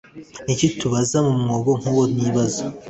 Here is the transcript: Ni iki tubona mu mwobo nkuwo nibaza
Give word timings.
Ni 0.45 0.51
iki 0.53 0.67
tubona 0.79 1.17
mu 1.25 1.33
mwobo 1.41 1.71
nkuwo 1.79 2.03
nibaza 2.15 2.63